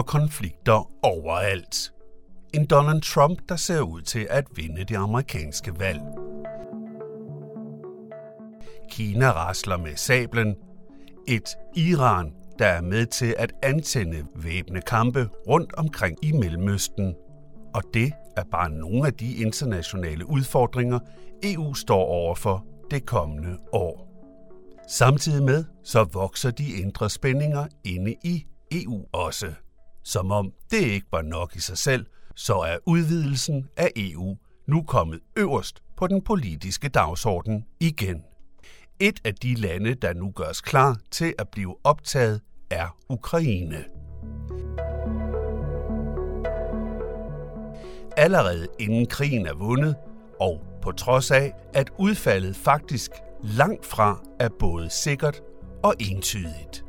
[0.00, 1.92] Og konflikter overalt.
[2.54, 6.00] En Donald Trump, der ser ud til at vinde det amerikanske valg.
[8.90, 10.56] Kina rasler med sablen.
[11.28, 17.14] Et Iran, der er med til at antænde væbne kampe rundt omkring i Mellemøsten.
[17.74, 20.98] Og det er bare nogle af de internationale udfordringer,
[21.42, 24.08] EU står overfor det kommende år.
[24.88, 29.54] Samtidig med, så vokser de indre spændinger inde i EU også.
[30.02, 34.82] Som om det ikke var nok i sig selv, så er udvidelsen af EU nu
[34.82, 38.22] kommet øverst på den politiske dagsorden igen.
[39.00, 43.84] Et af de lande, der nu gørs klar til at blive optaget, er Ukraine.
[48.16, 49.96] Allerede inden krigen er vundet,
[50.40, 53.10] og på trods af, at udfaldet faktisk
[53.42, 55.40] langt fra er både sikkert
[55.82, 56.84] og entydigt.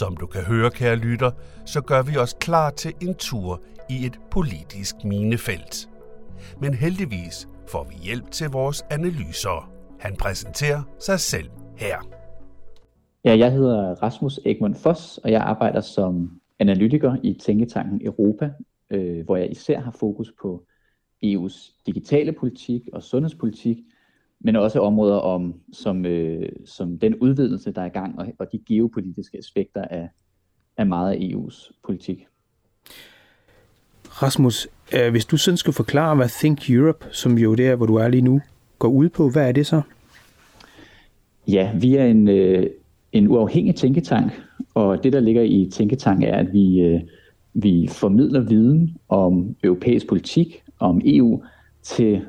[0.00, 1.30] Som du kan høre, kære lytter,
[1.64, 5.88] så gør vi os klar til en tur i et politisk minefelt.
[6.60, 9.70] Men heldigvis får vi hjælp til vores analyser.
[10.00, 11.96] Han præsenterer sig selv her.
[13.24, 18.50] Ja, jeg hedder Rasmus Egmund Foss, og jeg arbejder som analytiker i Tænketanken Europa,
[18.90, 20.64] øh, hvor jeg især har fokus på
[21.24, 23.76] EU's digitale politik og sundhedspolitik,
[24.40, 28.46] men også områder om, som, øh, som den udvidelse, der er i gang, og, og
[28.52, 30.08] de geopolitiske aspekter af,
[30.76, 32.26] af meget af EU's politik.
[34.22, 37.94] Rasmus, øh, hvis du sådan skal forklare, hvad Think Europe, som jo der, hvor du
[37.94, 38.40] er lige nu,
[38.78, 39.82] går ud på, hvad er det så?
[41.48, 42.66] Ja, vi er en, øh,
[43.12, 44.32] en uafhængig tænketank,
[44.74, 47.00] og det, der ligger i tænketank, er, at vi, øh,
[47.54, 51.42] vi formidler viden om europæisk politik, om EU,
[51.82, 52.22] til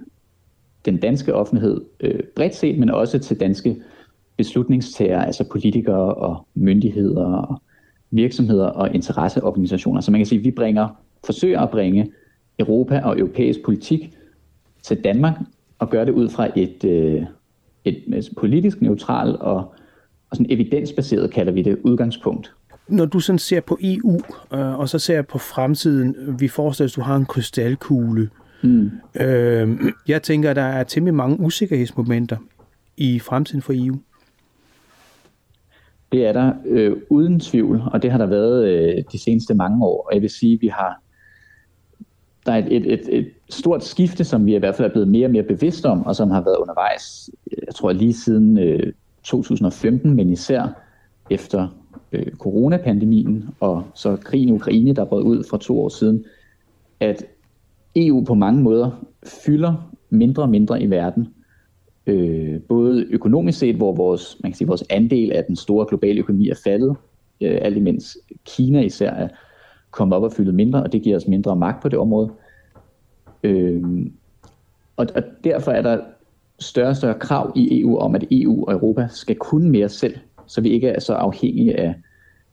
[0.86, 3.76] den danske offentlighed øh, bredt set, men også til danske
[4.38, 7.62] beslutningstager, altså politikere og myndigheder og
[8.12, 10.02] virksomheder og interesseorganisationer.
[10.02, 10.88] Så man kan sige, at vi bringer,
[11.26, 12.12] forsøger at bringe
[12.60, 14.18] Europa og europæisk politik
[14.84, 15.34] til Danmark
[15.80, 17.24] og gøre det ud fra et, øh,
[17.86, 19.58] et, et politisk neutralt og,
[20.30, 22.54] og sådan evidensbaseret, kalder vi det, udgangspunkt.
[22.88, 24.20] Når du sådan ser på EU,
[24.54, 28.30] øh, og så ser på fremtiden, vi forestiller at du har en krystalkugle,
[28.66, 28.92] Mm.
[29.22, 32.38] Øh, jeg tænker, at der er temmelig mange usikkerhedsmomenter
[32.98, 33.98] i fremtiden for EU.
[36.12, 39.86] Det er der øh, uden tvivl, og det har der været øh, de seneste mange
[39.86, 40.08] år.
[40.08, 41.02] Og jeg vil sige, at vi har
[42.46, 45.08] der er et, et, et, et stort skifte, som vi i hvert fald er blevet
[45.08, 47.30] mere og mere bevidste om, og som har været undervejs,
[47.66, 48.94] jeg tror lige siden øh,
[49.24, 50.82] 2015, men især
[51.30, 51.68] efter
[52.12, 56.26] øh, coronapandemien og så krigen i Ukraine, der brød ud for to år siden,
[57.00, 57.26] at
[57.96, 59.06] EU på mange måder
[59.46, 61.28] fylder mindre og mindre i verden.
[62.08, 66.20] Øh, både økonomisk set, hvor vores, man kan sige, vores andel af den store globale
[66.20, 66.96] økonomi er faldet,
[67.42, 69.28] øh, alt imens Kina især er
[69.92, 72.32] kommet op og fyldet mindre, og det giver os mindre magt på det område.
[73.44, 73.84] Øh,
[74.98, 76.00] og, og derfor er der
[76.60, 80.16] større og større krav i EU om, at EU og Europa skal kunne mere selv,
[80.48, 81.96] så vi ikke er så afhængige af,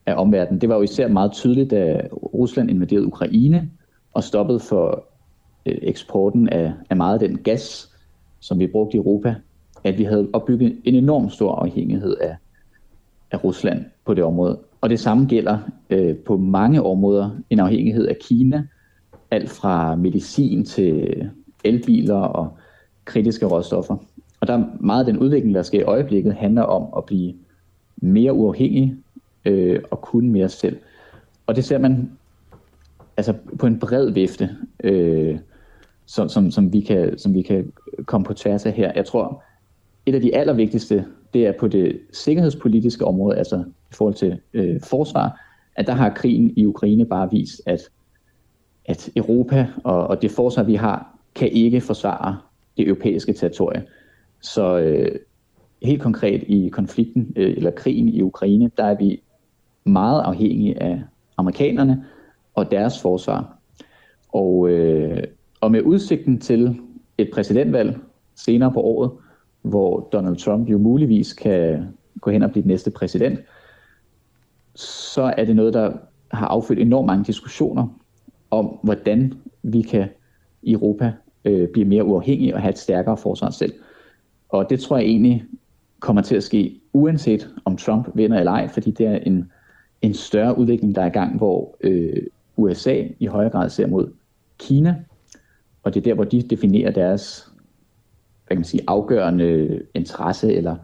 [0.05, 0.61] af omverdenen.
[0.61, 3.69] Det var jo især meget tydeligt, da Rusland invaderede Ukraine
[4.13, 5.12] og stoppede for
[5.65, 7.91] Øh, eksporten af, af meget af den gas,
[8.39, 9.35] som vi brugte i Europa,
[9.83, 12.35] at vi havde opbygget en enorm stor afhængighed af,
[13.31, 14.59] af Rusland på det område.
[14.81, 15.57] Og det samme gælder
[15.89, 18.67] øh, på mange områder en afhængighed af Kina,
[19.31, 21.29] alt fra medicin til
[21.63, 22.57] elbiler og
[23.05, 23.97] kritiske råstoffer.
[24.39, 27.33] Og der er meget af den udvikling, der sker i øjeblikket, handler om at blive
[27.97, 28.95] mere uafhængig
[29.45, 30.77] øh, og kunne mere selv.
[31.47, 32.11] Og det ser man
[33.17, 34.49] altså på en bred vifte.
[34.83, 35.39] Øh,
[36.05, 37.71] som, som, som, vi kan, som vi kan
[38.05, 38.91] komme på tværs af her.
[38.95, 39.43] Jeg tror,
[40.05, 44.81] et af de allervigtigste, det er på det sikkerhedspolitiske område, altså i forhold til øh,
[44.81, 45.39] forsvar,
[45.75, 47.81] at der har krigen i Ukraine bare vist, at,
[48.85, 52.37] at Europa og, og det forsvar, vi har, kan ikke forsvare
[52.77, 53.83] det europæiske territorie.
[54.41, 55.19] Så øh,
[55.83, 59.21] helt konkret i konflikten, øh, eller krigen i Ukraine, der er vi
[59.83, 61.01] meget afhængige af
[61.37, 62.05] amerikanerne
[62.55, 63.57] og deres forsvar.
[64.33, 65.23] Og øh,
[65.63, 66.79] og med udsigten til
[67.17, 67.99] et præsidentvalg
[68.35, 69.11] senere på året,
[69.61, 71.87] hvor Donald Trump jo muligvis kan
[72.21, 73.39] gå hen og blive den næste præsident,
[74.75, 75.91] så er det noget, der
[76.31, 77.99] har affødt enormt mange diskussioner
[78.51, 79.33] om, hvordan
[79.63, 80.09] vi kan
[80.63, 81.13] i Europa
[81.45, 83.73] øh, blive mere uafhængige og have et stærkere forsvar selv.
[84.49, 85.45] Og det tror jeg egentlig
[85.99, 89.51] kommer til at ske, uanset om Trump vinder eller ej, fordi det er en,
[90.01, 92.23] en større udvikling, der er i gang, hvor øh,
[92.57, 94.11] USA i højere grad ser mod
[94.57, 94.95] Kina
[95.83, 97.53] og det er der, hvor de definerer deres
[98.47, 100.75] hvad kan man sige, afgørende interesse eller,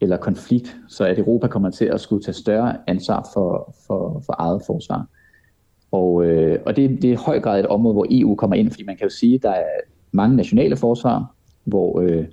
[0.00, 4.34] eller konflikt, så at Europa kommer til at skulle tage større ansvar for, for, for
[4.38, 5.06] eget forsvar.
[5.92, 8.70] Og, øh, og det, det er i høj grad et område, hvor EU kommer ind,
[8.70, 9.66] fordi man kan jo sige, at der er
[10.12, 11.34] mange nationale forsvar,
[11.64, 12.24] hvor øh,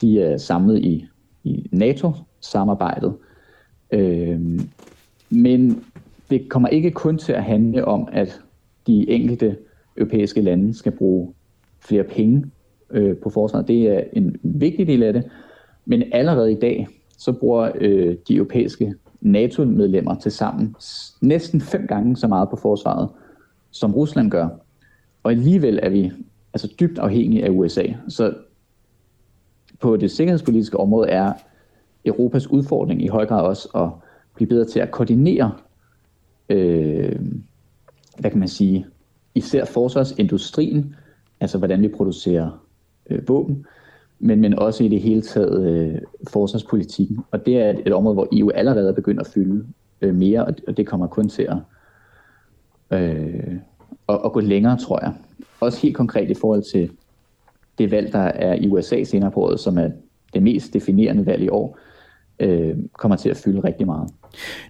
[0.00, 1.06] de er samlet i,
[1.44, 3.14] i NATO-samarbejdet.
[3.90, 4.60] Øh,
[5.30, 5.84] men
[6.30, 8.40] det kommer ikke kun til at handle om, at
[8.86, 9.56] de enkelte
[9.96, 11.34] europæiske lande skal bruge
[11.80, 12.44] flere penge
[12.90, 13.68] øh, på forsvaret.
[13.68, 15.30] Det er en vigtig del af det.
[15.84, 20.76] Men allerede i dag, så bruger øh, de europæiske NATO-medlemmer til sammen
[21.20, 23.08] næsten fem gange så meget på forsvaret,
[23.70, 24.48] som Rusland gør.
[25.22, 26.12] Og alligevel er vi
[26.54, 27.84] altså dybt afhængige af USA.
[28.08, 28.34] Så
[29.80, 31.32] på det sikkerhedspolitiske område er
[32.04, 33.88] Europas udfordring i høj grad også at
[34.34, 35.52] blive bedre til at koordinere,
[36.48, 37.20] øh,
[38.18, 38.86] hvad kan man sige,
[39.34, 40.94] især forsvarsindustrien,
[41.40, 42.66] altså hvordan vi producerer
[43.10, 43.66] øh, våben,
[44.18, 45.98] men, men også i det hele taget øh,
[46.28, 47.18] forsvarspolitikken.
[47.30, 49.66] Og det er et, et område, hvor EU allerede er begyndt at fylde
[50.00, 51.56] øh, mere, og, og det kommer kun til at,
[53.00, 53.54] øh,
[54.08, 55.14] at, at gå længere, tror jeg.
[55.60, 56.90] Også helt konkret i forhold til
[57.78, 59.90] det valg, der er i USA senere på året, som er
[60.34, 61.78] det mest definerende valg i år,
[62.40, 64.10] øh, kommer til at fylde rigtig meget.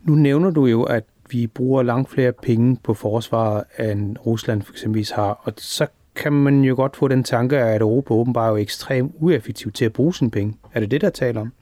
[0.05, 4.73] Nu nævner du jo, at vi bruger langt flere penge på forsvaret, end Rusland for
[4.73, 8.51] eksempel har, og så kan man jo godt få den tanke, at Europa åbenbart er
[8.51, 10.55] jo ekstremt ueffektiv til at bruge sine penge.
[10.75, 11.53] Er det det, der taler om?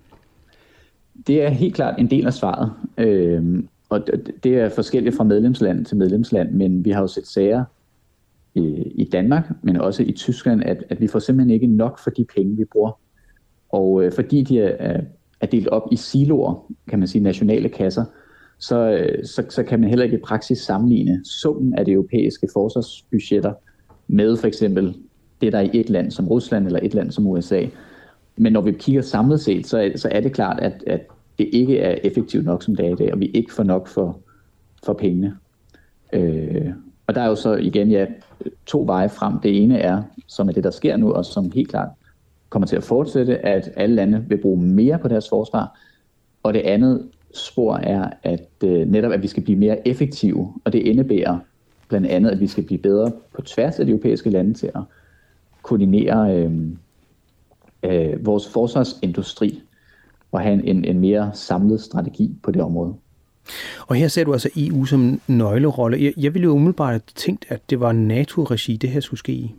[1.27, 2.73] Det er helt klart en del af svaret.
[2.99, 4.07] Øh, og
[4.45, 7.65] det er forskelligt fra medlemsland til medlemsland, men vi har jo set sager
[8.55, 8.61] i,
[8.95, 12.27] i Danmark, men også i Tyskland, at, at vi får simpelthen ikke nok for de
[12.37, 12.99] penge, vi bruger.
[13.69, 15.01] Og øh, fordi de er,
[15.41, 18.20] er delt op i siloer, kan man sige nationale kasser, øh,
[18.61, 22.49] så, øh, så så kan man heller ikke i praksis sammenligne summen af de europæiske
[22.53, 23.53] forsvarsbudgetter
[24.09, 24.97] med for eksempel
[25.41, 27.67] det, der er i et land som Rusland eller et land som USA.
[28.37, 31.01] Men når vi kigger samlet set, så, så er det klart, at, at
[31.39, 33.89] det ikke er effektivt nok, som det er i dag, og vi ikke får nok
[33.89, 34.19] for,
[34.85, 35.37] for pengene.
[36.13, 36.71] Øh,
[37.07, 38.07] og der er jo så igen ja,
[38.67, 39.39] to veje frem.
[39.39, 41.89] Det ene er, som er det, der sker nu, og som helt klart
[42.49, 45.79] kommer til at fortsætte, at alle lande vil bruge mere på deres forsvar.
[46.43, 50.73] Og det andet spor er, at øh, netop at vi skal blive mere effektive, og
[50.73, 51.39] det indebærer
[51.89, 54.83] blandt andet, at vi skal blive bedre på tværs af de europæiske lande til at
[55.63, 56.53] koordinere øh,
[57.83, 59.63] øh, vores forsvarsindustri
[60.33, 62.95] og have en, en mere samlet strategi på det område.
[63.87, 66.05] Og her ser du altså EU som nøglerolle.
[66.05, 69.33] Jeg, jeg ville jo umiddelbart have tænkt, at det var NATO-regi, det her skulle ske
[69.33, 69.55] i.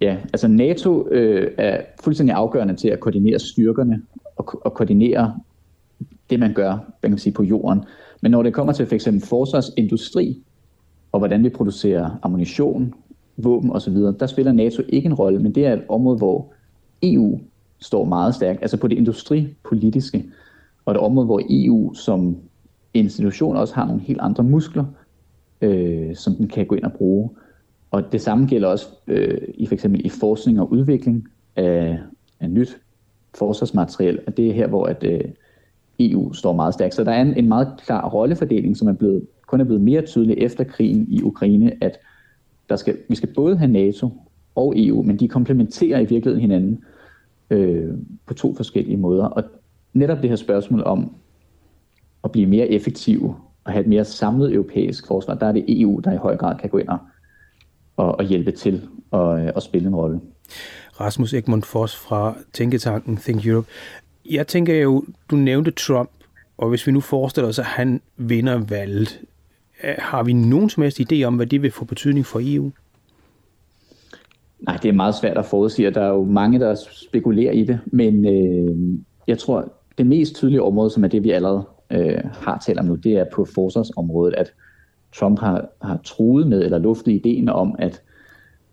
[0.00, 4.02] Ja, altså NATO øh, er fuldstændig afgørende til at koordinere styrkerne
[4.36, 5.40] og, og koordinere
[6.32, 7.84] det, man gør hvad kan man sige, på jorden.
[8.22, 9.08] Men når det kommer til f.eks.
[9.24, 10.42] forsvarsindustri,
[11.12, 12.94] og hvordan vi producerer ammunition,
[13.36, 16.52] våben osv., der spiller NATO ikke en rolle, men det er et område, hvor
[17.02, 17.40] EU
[17.80, 20.24] står meget stærkt, altså på det industripolitiske,
[20.84, 22.36] og et område, hvor EU som
[22.94, 24.84] institution også har nogle helt andre muskler,
[25.60, 27.30] øh, som den kan gå ind og bruge.
[27.90, 31.98] Og det samme gælder også øh, i for eksempel i forskning og udvikling af,
[32.40, 32.80] af nyt
[33.34, 35.20] forsvarsmateriel, og det er her, hvor at, øh,
[36.00, 36.94] EU står meget stærkt.
[36.94, 40.02] Så der er en, en meget klar rollefordeling, som er blevet, kun er blevet mere
[40.02, 41.98] tydelig efter krigen i Ukraine, at
[42.68, 44.10] der skal, vi skal både have NATO
[44.54, 46.84] og EU, men de komplementerer i virkeligheden hinanden
[47.50, 47.94] øh,
[48.26, 49.24] på to forskellige måder.
[49.24, 49.44] Og
[49.92, 51.14] netop det her spørgsmål om
[52.24, 56.00] at blive mere effektiv og have et mere samlet europæisk forsvar, der er det EU,
[56.04, 56.98] der i høj grad kan gå ind og,
[57.96, 60.20] og, og hjælpe til at, øh, og spille en rolle.
[61.00, 63.68] Rasmus Egmont Foss fra Tænketanken Think Europe.
[64.30, 66.10] Jeg tænker jo, du nævnte Trump,
[66.58, 69.20] og hvis vi nu forestiller os, at han vinder valget,
[69.84, 72.70] øh, har vi nogen som helst idé om, hvad det vil få betydning for EU?
[74.60, 75.90] Nej, det er meget svært at forudsige.
[75.90, 80.62] Der er jo mange, der spekulerer i det, men øh, jeg tror, det mest tydelige
[80.62, 84.34] område, som er det, vi allerede øh, har talt om nu, det er på forsvarsområdet,
[84.34, 84.52] at
[85.14, 88.02] Trump har, har truet med, eller luftet ideen om, at,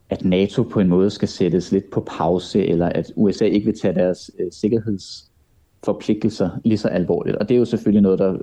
[0.09, 3.79] at NATO på en måde skal sættes lidt på pause, eller at USA ikke vil
[3.79, 4.51] tage deres øh,
[5.83, 7.35] forpligtelser lige så alvorligt.
[7.35, 8.37] Og det er jo selvfølgelig noget, der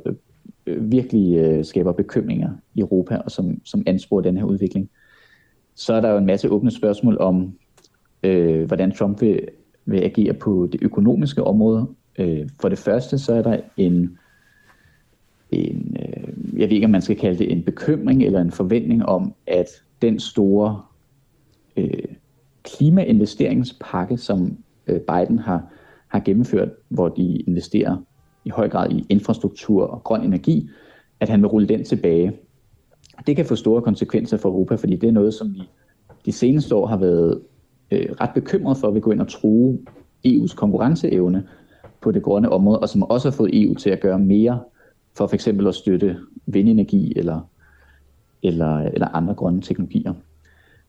[0.67, 4.91] øh, virkelig øh, skaber bekymringer i Europa, og som, som ansporer den her udvikling.
[5.75, 7.53] Så er der jo en masse åbne spørgsmål om,
[8.23, 9.41] øh, hvordan Trump vil,
[9.85, 11.87] vil agere på det økonomiske område.
[12.19, 14.19] Øh, for det første, så er der en
[15.51, 19.07] en, øh, jeg ved ikke, om man skal kalde det en bekymring eller en forventning
[19.07, 19.67] om, at
[20.03, 20.83] den store
[21.77, 22.05] øh,
[22.63, 25.73] klimainvesteringspakke, som øh, Biden har,
[26.09, 27.97] har gennemført, hvor de investerer
[28.45, 30.69] i høj grad i infrastruktur og grøn energi,
[31.21, 32.33] at han vil rulle den tilbage.
[33.27, 35.63] Det kan få store konsekvenser for Europa, fordi det er noget, som vi
[36.27, 37.41] de seneste år har været
[37.91, 39.79] øh, ret bekymret for, at vi går ind og true
[40.27, 41.49] EU's konkurrenceevne
[42.01, 44.61] på det grønne område, og som også har fået EU til at gøre mere
[45.17, 45.49] for f.eks.
[45.49, 47.41] at støtte vindenergi eller
[48.43, 50.15] eller, eller andre grønne teknologier.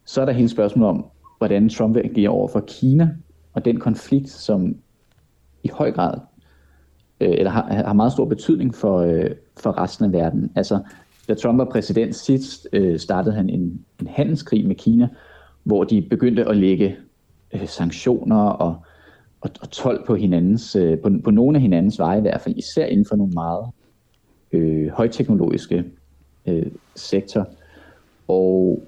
[0.06, 1.06] Så er der hele spørgsmålet om,
[1.38, 3.10] hvordan Trump vil agere over for Kina,
[3.54, 4.76] og den konflikt, som
[5.64, 6.20] i høj grad
[7.20, 10.52] øh, eller har, har meget stor betydning for, øh, for resten af verden.
[10.56, 10.80] Altså,
[11.28, 15.08] da Trump var præsident sidst, øh, startede han en, en handelskrig med Kina,
[15.64, 16.96] hvor de begyndte at lægge
[17.54, 18.76] øh, sanktioner og,
[19.42, 22.58] og, og tolv på hinandens, øh, på, på nogle af hinandens veje i hvert fald,
[22.58, 23.66] især inden for nogle meget
[24.52, 25.84] øh, højteknologiske
[26.46, 27.48] øh, sektor.
[28.28, 28.84] Og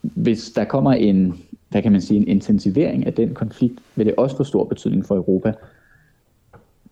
[0.00, 1.34] hvis der kommer en,
[1.68, 5.06] hvad kan man sige, en intensivering af den konflikt, vil det også få stor betydning
[5.06, 5.52] for Europa.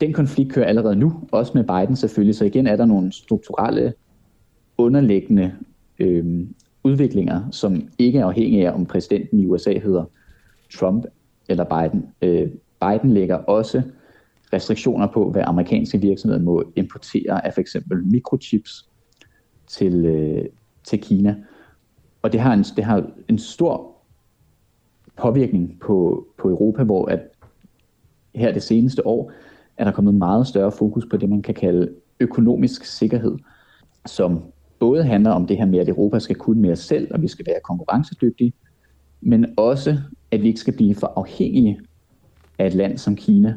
[0.02, 3.94] Den konflikt kører allerede nu, også med Biden selvfølgelig, så igen er der nogle strukturelle,
[4.78, 5.54] underliggende
[5.98, 6.46] øh,
[6.84, 10.04] udviklinger, som ikke er afhængige af, om præsidenten i USA hedder
[10.74, 11.04] Trump
[11.48, 12.06] eller Biden.
[12.22, 13.82] Øh, Biden lægger også
[14.52, 18.88] restriktioner på, hvad amerikanske virksomheder må importere af for eksempel mikrochips
[19.66, 20.44] til, øh,
[20.84, 21.36] til Kina.
[22.22, 23.96] Og det har en, det har en stor
[25.16, 27.20] påvirkning på, på Europa, hvor at
[28.34, 29.32] her det seneste år
[29.82, 33.38] er der kommet meget større fokus på det, man kan kalde økonomisk sikkerhed,
[34.06, 34.42] som
[34.78, 37.46] både handler om det her med, at Europa skal kunne mere selv, og vi skal
[37.46, 38.52] være konkurrencedygtige,
[39.20, 39.98] men også,
[40.30, 41.80] at vi ikke skal blive for afhængige
[42.58, 43.54] af et land som Kina,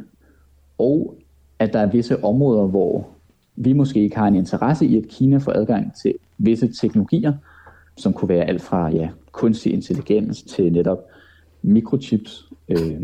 [0.77, 1.17] og
[1.59, 3.07] at der er visse områder, hvor
[3.55, 7.33] vi måske ikke har en interesse i, at Kina får adgang til visse teknologier,
[7.97, 10.99] som kunne være alt fra ja, kunstig intelligens til netop
[11.61, 13.01] mikrochips, øh,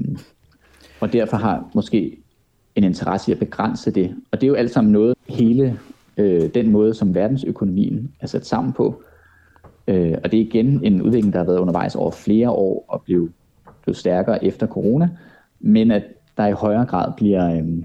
[0.99, 2.20] og derfor har måske
[2.75, 4.15] en interesse i at begrænse det.
[4.31, 5.79] Og det er jo alt sammen noget, hele
[6.17, 9.03] øh, den måde, som verdensøkonomien er sat sammen på.
[9.87, 13.01] Øh, og det er igen en udvikling, der har været undervejs over flere år og
[13.01, 13.29] blev,
[13.83, 15.09] blev stærkere efter corona,
[15.59, 16.03] men at
[16.37, 17.83] der i højere grad bliver øh,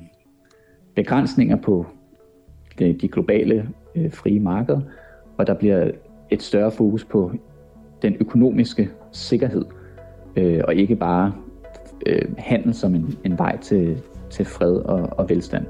[0.95, 1.87] begrænsninger på
[2.78, 4.81] de, de globale øh, frie markeder,
[5.37, 5.90] og der bliver
[6.31, 7.33] et større fokus på
[8.02, 9.64] den økonomiske sikkerhed,
[10.37, 11.33] øh, og ikke bare
[12.07, 15.66] øh, handel som en, en vej til, til fred og, og velstand.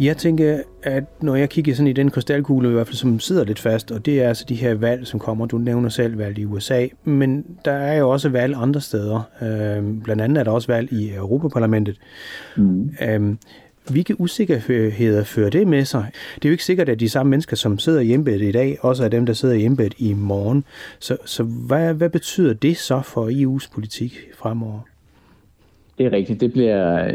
[0.00, 3.44] Jeg tænker, at når jeg kigger sådan i den krystalkugle, i hvert fald som sidder
[3.44, 5.46] lidt fast, og det er altså de her valg, som kommer.
[5.46, 9.22] Du nævner selv valg i USA, men der er jo også valg andre steder.
[9.42, 11.98] Øh, blandt andet er der også valg i Europaparlamentet.
[12.56, 12.90] Mm.
[13.08, 13.36] Øh,
[13.88, 16.10] hvilke usikkerheder fører det med sig?
[16.34, 18.78] Det er jo ikke sikkert, at de samme mennesker, som sidder i embedet i dag,
[18.80, 20.64] også er dem, der sidder i embedet i morgen.
[20.98, 24.80] Så, så hvad, hvad betyder det så for EU's politik fremover?
[25.98, 26.40] Det er rigtigt.
[26.40, 27.14] Det bliver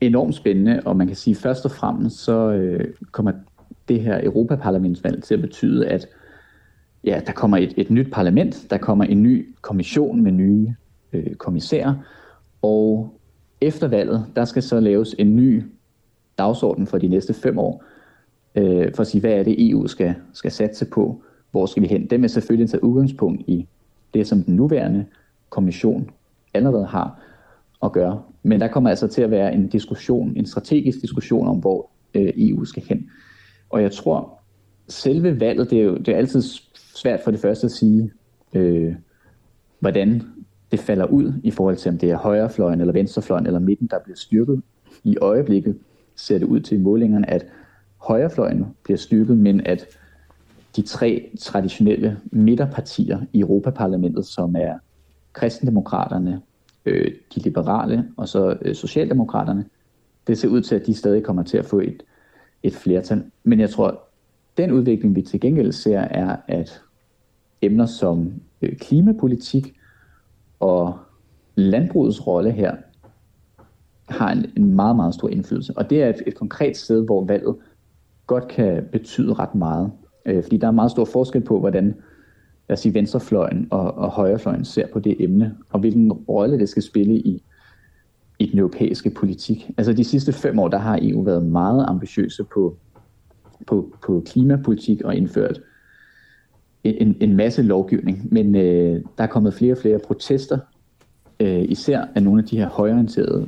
[0.00, 3.32] enormt spændende, og man kan sige først og fremmest, så øh, kommer
[3.88, 6.06] det her Europaparlamentsvalg til at betyde, at
[7.04, 10.74] ja, der kommer et, et nyt parlament, der kommer en ny kommission med nye
[11.12, 11.94] øh, kommissærer,
[12.62, 13.14] og
[13.60, 15.62] efter valget, der skal så laves en ny
[16.40, 17.84] dagsorden for de næste fem år,
[18.54, 21.88] øh, for at sige, hvad er det EU skal, skal satse på, hvor skal vi
[21.88, 22.06] hen.
[22.06, 23.66] Dem er selvfølgelig taget udgangspunkt i
[24.14, 25.06] det, som den nuværende
[25.50, 26.10] kommission
[26.54, 27.20] allerede har
[27.82, 28.22] at gøre.
[28.42, 32.32] Men der kommer altså til at være en diskussion, en strategisk diskussion om, hvor øh,
[32.36, 33.10] EU skal hen.
[33.70, 34.38] Og jeg tror,
[34.88, 36.42] selve valget, det er jo det er altid
[36.94, 38.10] svært for det første at sige,
[38.54, 38.94] øh,
[39.80, 40.22] hvordan
[40.70, 43.98] det falder ud i forhold til, om det er højrefløjen eller venstrefløjen eller midten, der
[44.04, 44.62] bliver styrket.
[45.04, 45.78] I øjeblikket
[46.20, 47.46] ser det ud til i målingerne, at
[47.96, 49.86] højrefløjen bliver styrket, men at
[50.76, 54.78] de tre traditionelle midterpartier i Europaparlamentet, som er
[55.32, 56.40] kristendemokraterne,
[56.86, 59.64] øh, de liberale og så øh, socialdemokraterne,
[60.26, 62.02] det ser ud til, at de stadig kommer til at få et,
[62.62, 63.24] et flertal.
[63.44, 64.00] Men jeg tror,
[64.56, 66.80] den udvikling, vi til gengæld ser, er, at
[67.62, 69.74] emner som øh, klimapolitik
[70.60, 70.98] og
[71.54, 72.76] landbrugets rolle her
[74.10, 75.72] har en, en meget, meget stor indflydelse.
[75.76, 77.56] Og det er et, et konkret sted, hvor valget
[78.26, 79.90] godt kan betyde ret meget.
[80.26, 81.84] Øh, fordi der er meget stor forskel på, hvordan
[82.68, 86.68] lad os sige, venstrefløjen og, og højrefløjen ser på det emne, og hvilken rolle det
[86.68, 87.42] skal spille i,
[88.38, 89.70] i den europæiske politik.
[89.78, 92.76] Altså de sidste fem år, der har EU været meget ambitiøse på,
[93.66, 95.60] på, på klimapolitik og indført
[96.84, 100.58] en, en masse lovgivning, men øh, der er kommet flere og flere protester,
[101.40, 103.46] øh, især af nogle af de her højorienterede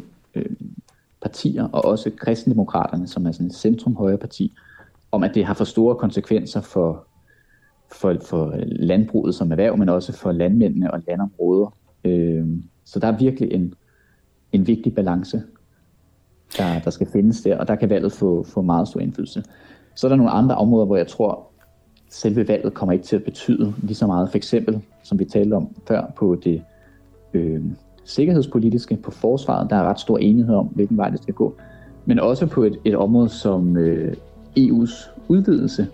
[1.22, 4.52] partier, og også kristendemokraterne, som er sådan et centrum-højre parti,
[5.12, 7.06] om at det har for store konsekvenser for
[7.92, 11.76] for, for landbruget som erhverv, men også for landmændene og landområder.
[12.04, 12.46] Øh,
[12.84, 13.74] så der er virkelig en,
[14.52, 15.42] en vigtig balance,
[16.58, 19.44] der, der skal findes der, og der kan valget få, få meget stor indflydelse.
[19.94, 21.46] Så er der nogle andre områder, hvor jeg tror,
[22.08, 24.30] selve valget kommer ikke til at betyde lige så meget.
[24.30, 26.62] For eksempel, som vi talte om før, på det,
[27.34, 27.62] øh,
[28.04, 31.54] sikkerhedspolitiske, på forsvaret, der er ret stor enighed om, hvilken vej det skal gå,
[32.06, 34.14] men også på et, et område som øh,
[34.58, 35.86] EU's udvidelse.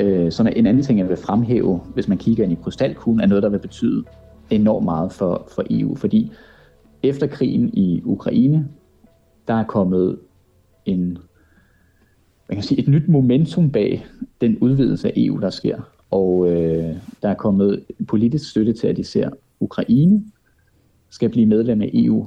[0.00, 3.20] Øh, sådan er en anden ting, jeg vil fremhæve, hvis man kigger ind i krystalkuglen,
[3.20, 4.04] er noget, der vil betyde
[4.50, 6.32] enormt meget for, for EU, fordi
[7.02, 8.68] efter krigen i Ukraine,
[9.48, 10.18] der er kommet
[10.86, 11.18] en,
[12.50, 14.06] man kan sige, et nyt momentum bag
[14.40, 15.80] den udvidelse af EU, der sker.
[16.10, 19.30] Og øh, der er kommet politisk støtte til, at de ser
[19.60, 20.24] Ukraine
[21.10, 22.26] skal blive medlem af EU.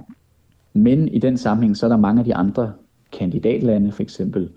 [0.73, 2.73] Men i den sammenhæng, så er der mange af de andre
[3.11, 4.49] kandidatlande, for eksempel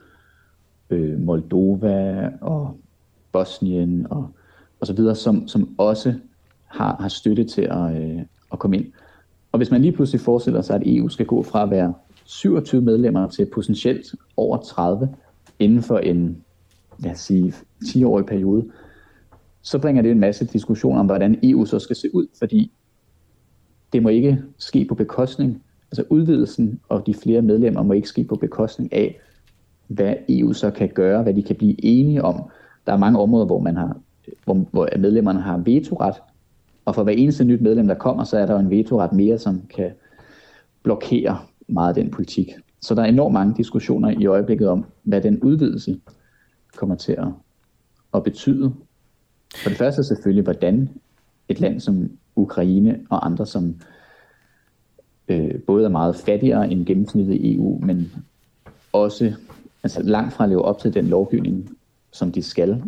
[0.91, 2.77] øh, Moldova og
[3.33, 4.31] Bosnien og,
[4.81, 6.15] og så videre, som, som også
[6.65, 8.21] har, har støtte til at, øh,
[8.53, 8.87] at komme ind.
[9.53, 11.95] Og hvis man lige pludselig forestiller sig, at EU skal gå fra at være
[12.25, 15.09] 27 medlemmer til potentielt over 30
[15.59, 16.45] inden for en
[16.99, 18.71] lad os sige, 10-årig periode,
[19.63, 22.73] så bringer det en masse diskussion om, hvordan EU så skal se ud, fordi
[23.93, 28.25] det må ikke ske på bekostning, altså udvidelsen og de flere medlemmer må ikke ske
[28.25, 29.21] på bekostning af,
[29.87, 32.43] hvad EU så kan gøre, hvad de kan blive enige om.
[32.87, 33.97] Der er mange områder, hvor man har,
[34.45, 36.15] hvor, hvor medlemmerne har vetoret,
[36.85, 39.63] og for hver eneste nyt medlem, der kommer, så er der en vetoret mere, som
[39.77, 39.91] kan
[40.83, 42.53] blokere meget af den politik.
[42.81, 46.01] Så der er enormt mange diskussioner i øjeblikket om, hvad den udvidelse
[46.77, 47.29] kommer til at,
[48.15, 48.75] at betyde.
[49.57, 50.91] For det første er selvfølgelig, hvordan
[51.49, 53.75] et land som Ukraine og andre, som
[55.29, 58.13] øh, både er meget fattigere end gennemsnittet i EU, men
[58.93, 59.33] også
[59.83, 61.77] altså langt fra at leve op til den lovgivning,
[62.11, 62.83] som de skal,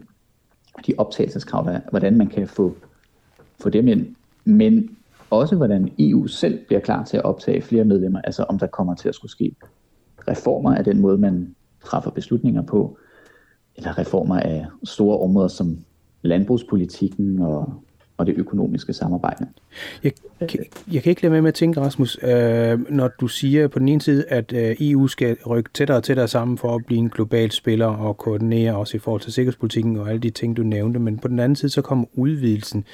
[0.87, 2.77] de optagelseskrav, der er, hvordan man kan få,
[3.61, 4.15] få dem ind,
[4.45, 4.97] men
[5.31, 8.95] også hvordan EU selv bliver klar til at optage flere medlemmer, altså om der kommer
[8.95, 9.55] til at skulle ske
[10.29, 11.55] reformer af den måde, man
[11.85, 12.99] træffer beslutninger på,
[13.77, 15.79] eller reformer af store områder som
[16.23, 17.73] landbrugspolitikken og,
[18.17, 19.47] og det økonomiske samarbejde.
[20.05, 20.13] Jeg,
[20.49, 23.89] kan, jeg kan ikke lade med at tænke, Rasmus, øh, når du siger på den
[23.89, 27.09] ene side, at øh, EU skal rykke tættere og tættere sammen for at blive en
[27.09, 31.01] global spiller og koordinere også i forhold til sikkerhedspolitikken og alle de ting, du nævnte,
[31.01, 32.85] men på den anden side så kommer udvidelsen,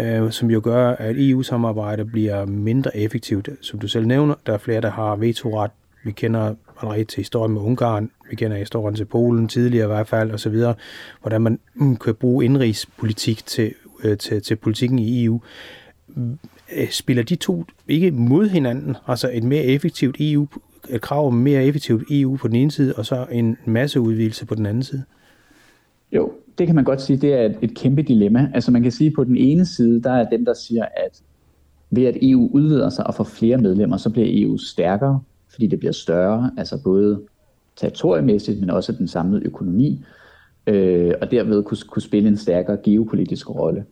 [0.00, 3.48] øh, som jo gør, at EU-samarbejdet bliver mindre effektivt.
[3.60, 5.70] Som du selv nævner, der er flere, der har vetoret.
[6.04, 10.08] Vi kender allerede til historien med Ungarn, vi kender historien til Polen tidligere i hvert
[10.08, 10.74] fald, og så videre,
[11.20, 15.40] hvordan man mm, kan bruge indrigspolitik til, øh, til, til politikken i EU.
[16.76, 20.46] Øh, spiller de to ikke mod hinanden, altså et mere effektivt EU,
[20.90, 24.46] et krav om mere effektivt EU på den ene side, og så en masse udvidelse
[24.46, 25.02] på den anden side?
[26.12, 28.50] Jo, det kan man godt sige, det er et, et kæmpe dilemma.
[28.54, 31.22] Altså man kan sige, på den ene side, der er dem, der siger, at
[31.90, 35.20] ved at EU udvider sig og får flere medlemmer, så bliver EU stærkere,
[35.52, 37.22] fordi det bliver større, altså både
[37.76, 40.04] territoriemæssigt, men også den samlede økonomi,
[40.66, 43.84] øh, og derved kunne, kunne spille en stærkere geopolitisk rolle.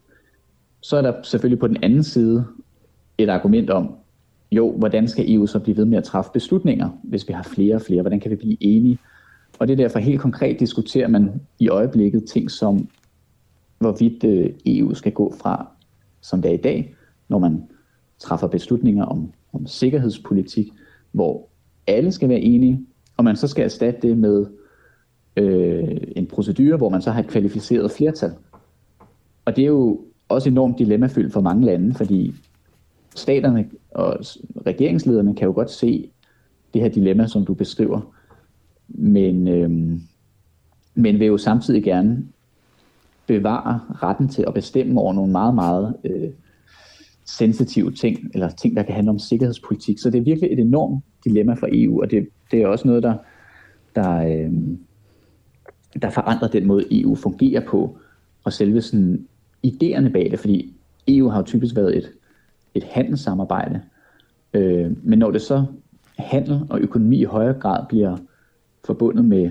[0.81, 2.45] Så er der selvfølgelig på den anden side
[3.19, 3.95] et argument om,
[4.53, 7.75] jo, hvordan skal EU så blive ved med at træffe beslutninger, hvis vi har flere
[7.75, 8.01] og flere?
[8.01, 8.99] Hvordan kan vi blive enige?
[9.59, 12.89] Og det er derfor helt konkret diskuterer man i øjeblikket ting som,
[13.79, 15.69] hvorvidt øh, EU skal gå fra,
[16.21, 16.95] som det er i dag,
[17.29, 17.63] når man
[18.19, 20.73] træffer beslutninger om, om sikkerhedspolitik,
[21.13, 21.50] hvor
[21.87, 24.47] alle skal være enige, og man så skal erstatte det med
[25.37, 28.33] øh, en procedure, hvor man så har et kvalificeret flertal.
[29.45, 32.35] Og det er jo også enormt dilemmafyldt for mange lande, fordi
[33.15, 34.17] staterne og
[34.67, 36.11] regeringslederne kan jo godt se
[36.75, 38.15] det her dilemma, som du beskriver,
[38.89, 39.71] men, øh,
[40.95, 42.27] men vil jo samtidig gerne
[43.27, 46.31] bevare retten til at bestemme over nogle meget, meget øh,
[47.39, 49.99] sensitive ting, eller ting, der kan handle om sikkerhedspolitik.
[49.99, 53.03] Så det er virkelig et enormt dilemma for EU, og det, det er også noget,
[53.03, 53.15] der,
[53.95, 54.53] der, øh,
[56.03, 57.99] der forandrer den måde, EU fungerer på,
[58.45, 59.27] og selve sådan
[59.67, 60.75] idéerne bag det, fordi
[61.09, 62.13] EU har jo typisk været et,
[62.75, 63.81] et handelssamarbejde,
[64.55, 65.65] øh, men når det så
[66.19, 68.17] handel og økonomi i højere grad bliver
[68.85, 69.51] forbundet med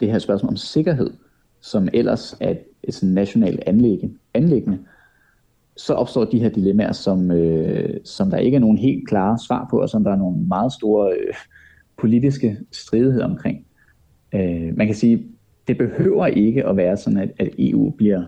[0.00, 1.10] det her spørgsmål om sikkerhed,
[1.60, 4.78] som ellers er et, et sådan nationalt anlæggende, anlæggende,
[5.76, 9.66] så opstår de her dilemmaer, som, øh, som der ikke er nogen helt klare svar
[9.70, 11.34] på, og som der er nogle meget store øh,
[11.98, 13.66] politiske stridigheder omkring.
[14.34, 15.26] Øh, man kan sige,
[15.68, 18.22] det behøver ikke at være sådan, at, at EU bliver,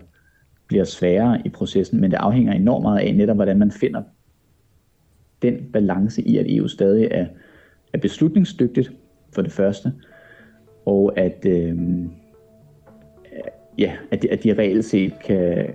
[0.67, 4.01] bliver sværere i processen, men det afhænger enormt meget af netop, hvordan man finder
[5.41, 7.25] den balance i, at EU stadig er,
[7.93, 8.91] er beslutningsdygtigt,
[9.35, 9.93] for det første,
[10.85, 11.77] og at, øh,
[13.77, 15.73] ja, at, de, at de reelt set kan,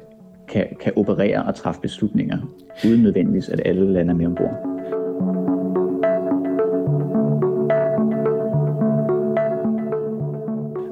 [0.49, 2.39] kan, kan operere og træffe beslutninger,
[2.87, 4.73] uden nødvendigvis, at alle lande er med ombord.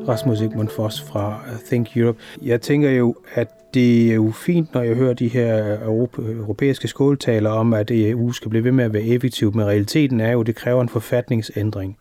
[0.09, 2.19] Rasmus Egmund Foss fra uh, Think Europe.
[2.43, 6.89] Jeg tænker jo, at det er jo fint, når jeg hører de her uh, europæiske
[6.89, 10.41] skåltaler om, at EU skal blive ved med at være effektiv, men realiteten er jo,
[10.41, 11.99] at det kræver en forfatningsændring.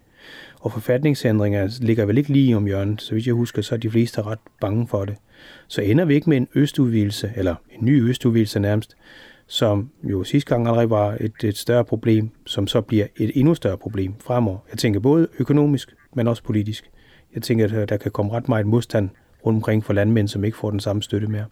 [0.60, 3.02] Og forfatningsændringer ligger vel ikke lige om hjørnet.
[3.02, 5.16] Så hvis jeg husker, så er de fleste ret bange for det.
[5.68, 8.96] Så ender vi ikke med en østudvidelse, eller en ny østudvidelse nærmest,
[9.48, 13.56] som jo sidste gang allerede var et, et større problem, som så bliver et endnu
[13.56, 14.58] større problem fremover.
[14.72, 16.90] Jeg tænker både økonomisk, men også politisk.
[17.36, 19.10] Jeg tænker, at der kan komme ret meget modstand
[19.46, 21.46] rundt omkring for landmænd, som ikke får den samme støtte mere.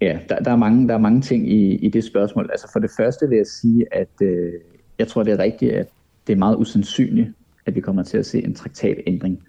[0.00, 2.48] Ja, der, der, er, mange, der er mange ting i, i det spørgsmål.
[2.52, 4.52] Altså for det første vil jeg sige, at øh,
[4.98, 5.88] jeg tror, det er rigtigt, at
[6.26, 7.28] det er meget usandsynligt,
[7.66, 9.42] at vi kommer til at se en traktatændring.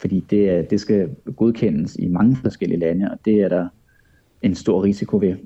[0.00, 3.68] Fordi det, det skal godkendes i mange forskellige lande, og det er der
[4.42, 5.36] en stor risiko ved.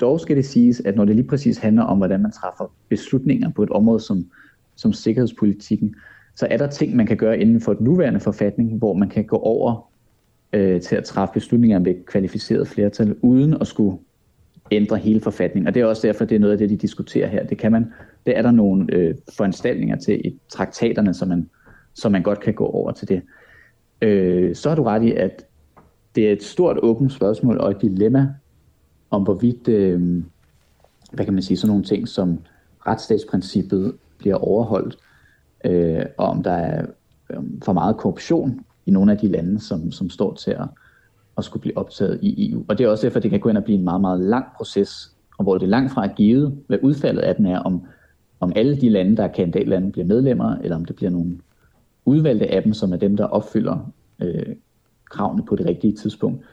[0.00, 3.50] Dog skal det siges, at når det lige præcis handler om, hvordan man træffer beslutninger
[3.50, 4.26] på et område som,
[4.74, 5.94] som sikkerhedspolitikken,
[6.36, 9.24] så er der ting, man kan gøre inden for den nuværende forfatning, hvor man kan
[9.24, 9.90] gå over
[10.52, 13.98] øh, til at træffe beslutninger med kvalificeret flertal, uden at skulle
[14.70, 15.68] ændre hele forfatningen.
[15.68, 17.46] Og det er også derfor, det er noget af det, de diskuterer her.
[17.46, 17.92] Det, kan man,
[18.26, 21.50] det er der nogle øh, foranstaltninger til i traktaterne, som man,
[21.94, 23.22] som man godt kan gå over til det.
[24.02, 25.44] Øh, så har du ret i, at
[26.14, 28.34] det er et stort åbent spørgsmål og et dilemma
[29.10, 30.22] om hvorvidt, øh,
[31.12, 32.38] hvad kan man sige, sådan nogle ting som
[32.86, 34.96] retsstatsprincippet bliver overholdt,
[35.64, 36.86] øh, og om der er
[37.30, 40.68] øh, for meget korruption i nogle af de lande, som, som står til at,
[41.38, 42.64] at skulle blive optaget i EU.
[42.68, 44.20] Og det er også derfor, at det kan gå ind og blive en meget, meget
[44.20, 47.58] lang proces, og hvor det er langt fra er givet, hvad udfaldet af den er,
[47.58, 47.82] om,
[48.40, 51.38] om alle de lande, der er kandidatlande, bliver medlemmer, eller om det bliver nogle
[52.04, 53.92] udvalgte af dem, som er dem, der opfylder
[54.22, 54.56] øh,
[55.10, 56.44] kravene på det rigtige tidspunkt.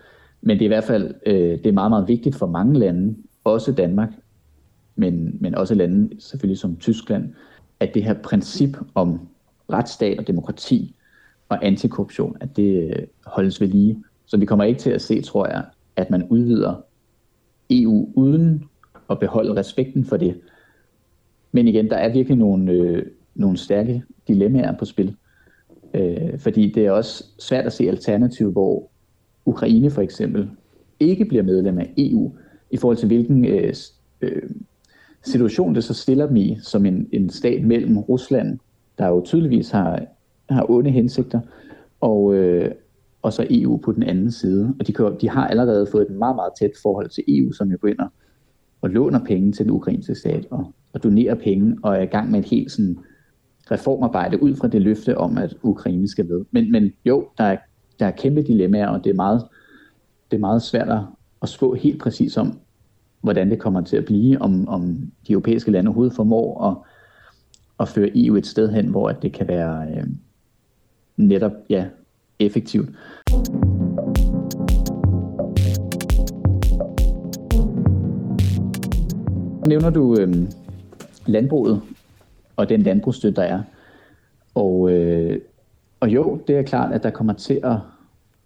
[0.42, 3.16] Men det er i hvert fald øh, det er meget, meget vigtigt for mange lande,
[3.44, 4.10] også Danmark,
[4.96, 7.34] men, men også lande selvfølgelig som Tyskland,
[7.80, 9.20] at det her princip om
[9.72, 10.96] retsstat og demokrati
[11.50, 14.04] og antikorruption, at det øh, holdes ved lige.
[14.32, 15.64] Så vi kommer ikke til at se, tror jeg,
[15.96, 16.82] at man udvider
[17.70, 18.64] EU uden
[19.10, 20.42] at beholde respekten for det.
[21.52, 25.16] Men igen, der er virkelig nogle, øh, nogle stærke dilemmaer på spil.
[25.94, 28.90] Øh, fordi det er også svært at se alternativ, hvor
[29.46, 30.50] Ukraine for eksempel
[31.00, 32.32] ikke bliver medlem af EU,
[32.72, 33.74] i forhold til hvilken øh,
[34.22, 34.50] øh,
[35.24, 38.60] situation det så stiller dem i, som en, en stat mellem Rusland,
[38.98, 40.06] der jo tydeligvis har,
[40.50, 41.40] har onde hensigter,
[42.02, 42.72] og, øh,
[43.22, 44.76] og så EU på den anden side.
[44.80, 47.72] Og de, kan, de har allerede fået et meget, meget tæt forhold til EU, som
[47.72, 48.00] jo går ind
[48.82, 52.32] og låner penge til den ukrainske stat, og, og donerer penge, og er i gang
[52.32, 52.98] med et helt sådan,
[53.72, 56.46] reformarbejde ud fra det løfte om, at Ukraine skal med.
[56.52, 57.58] Men, men jo, der er
[58.02, 59.48] der er kæmpe dilemmaer, og det er meget,
[60.32, 60.90] det er meget svært
[61.42, 62.60] at spå helt præcis om,
[63.22, 66.78] hvordan det kommer til at blive, om, om de europæiske lande overhovedet formår at,
[67.80, 70.08] at føre EU et sted hen, hvor det kan være øh,
[71.18, 71.86] netop ja,
[72.42, 72.90] effektivt.
[79.68, 80.36] Nævner du øh,
[81.26, 81.82] landbruget
[82.56, 83.62] og den landbrugsstøtte, der er.
[84.56, 85.40] Og øh,
[86.02, 87.78] og jo, det er klart, at der kommer til at,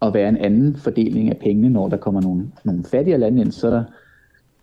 [0.01, 3.51] at være en anden fordeling af pengene, når der kommer nogle, nogle fattigere lande ind.
[3.51, 3.83] Så er der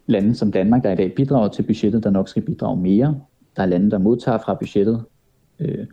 [0.07, 3.21] lande som Danmark, der i dag bidrager til budgettet, der nok skal bidrage mere.
[3.57, 5.05] Der er lande, der modtager fra budgettet,
[5.59, 5.87] øh,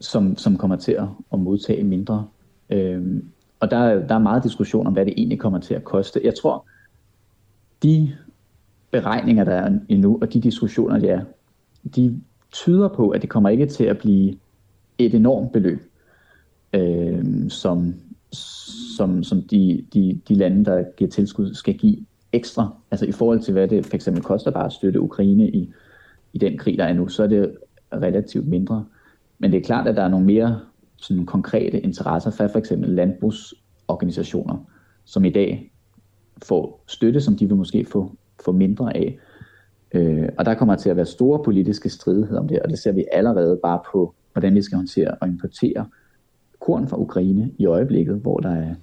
[0.00, 2.26] som, som kommer til at, at modtage mindre.
[2.72, 3.22] Øh,
[3.60, 6.20] og der, der er meget diskussion om, hvad det egentlig kommer til at koste.
[6.24, 6.66] Jeg tror,
[7.82, 8.12] de
[8.90, 11.24] beregninger, der er endnu, og de diskussioner, der er,
[11.96, 12.20] de
[12.52, 14.34] tyder på, at det kommer ikke til at blive
[14.98, 15.82] et enormt beløb
[16.72, 17.94] øh, som,
[18.96, 21.96] som, som de, de, de lande, der giver tilskud, skal give
[22.32, 22.74] ekstra.
[22.90, 25.72] Altså i forhold til, hvad det for eksempel koster bare at støtte Ukraine i,
[26.32, 27.56] i den krig, der er nu, så er det
[27.92, 28.84] relativt mindre.
[29.38, 30.60] Men det er klart, at der er nogle mere
[31.02, 34.56] sådan konkrete interesser fra for eksempel landbrugsorganisationer,
[35.04, 35.72] som i dag
[36.42, 38.12] får støtte, som de vil måske få,
[38.44, 39.18] få mindre af.
[39.94, 42.92] Øh, og der kommer til at være store politiske stridigheder om det, og det ser
[42.92, 45.86] vi allerede bare på, hvordan vi skal håndtere og importere
[46.60, 48.74] korn fra Ukraine i øjeblikket, hvor der er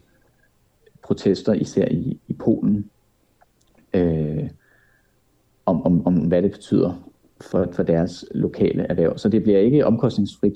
[1.04, 2.90] protester især i, i Polen
[3.94, 4.50] øh,
[5.66, 9.18] om, om, om, hvad det betyder for, for deres lokale erhverv.
[9.18, 10.54] Så det bliver ikke omkostningsfrit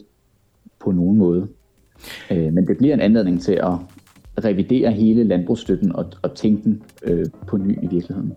[0.83, 1.47] på nogen måde.
[2.31, 3.73] Øh, men det bliver en anledning til at
[4.45, 8.33] revidere hele landbrugsstøtten og, og tænke den øh, på ny i virkeligheden.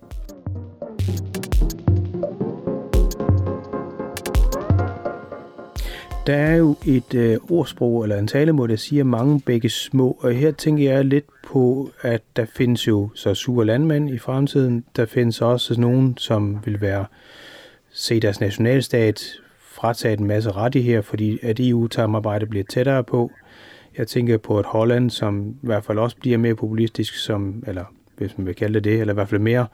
[6.27, 10.33] Der er jo et øh, ordsprog eller en talemåde, der siger mange begge små, og
[10.33, 14.85] her tænker jeg lidt på, at der findes jo så sure landmænd i fremtiden.
[14.97, 17.05] Der findes også nogen, som vil være
[17.91, 19.41] se deres nationalstat
[19.77, 23.31] frataget en masse rettigheder, fordi at EU-samarbejdet bliver tættere på.
[23.99, 27.85] Jeg tænker på et Holland, som i hvert fald også bliver mere populistisk, som, eller
[28.17, 29.67] hvis man vil kalde det det, eller i hvert fald mere,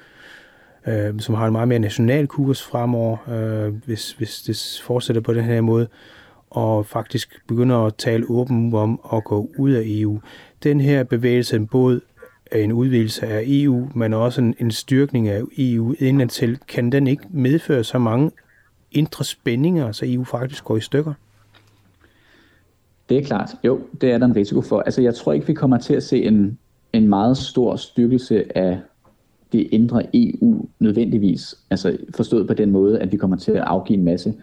[0.87, 5.35] øh, som har en meget mere national kurs fremover, øh, hvis, hvis det fortsætter på
[5.35, 5.88] den her måde,
[6.51, 10.21] og faktisk begynder at tale åbent om at gå ud af EU.
[10.62, 12.01] Den her bevægelse både
[12.51, 17.07] er en udvidelse af EU, men også en, en styrkning af EU indadtil, kan den
[17.07, 18.31] ikke medføre så mange
[18.95, 21.13] indre spændinger, så EU faktisk går i stykker?
[23.09, 23.51] Det er klart.
[23.65, 24.81] Jo, det er der en risiko for.
[24.81, 26.59] Altså, jeg tror ikke, vi kommer til at se en,
[26.93, 28.81] en meget stor styrkelse af
[29.53, 31.55] det indre EU nødvendigvis.
[31.71, 34.35] Altså forstået på den måde, at vi kommer til at afgive en masse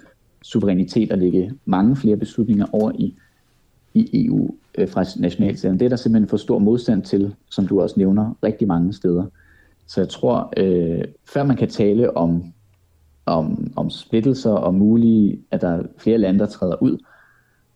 [0.41, 3.15] suverænitet og lægge mange flere beslutninger over i,
[3.93, 5.79] i EU øh, fra nationalstaten.
[5.79, 9.25] Det er der simpelthen for stor modstand til, som du også nævner, rigtig mange steder.
[9.87, 12.53] Så jeg tror, øh, før man kan tale om,
[13.29, 16.97] om, om splittelser og mulige, at der er flere lande, der træder ud,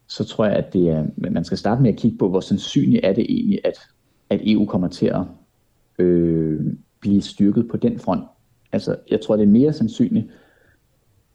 [0.08, 3.06] så tror jeg, at det er, man skal starte med at kigge på, hvor sandsynligt
[3.06, 3.80] er det egentlig, at,
[4.30, 5.22] at EU kommer til at
[6.00, 8.24] øh, blive styrket på den front.
[8.72, 10.28] Altså, jeg tror, det er mere sandsynligt